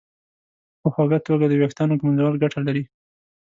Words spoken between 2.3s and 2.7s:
ګټه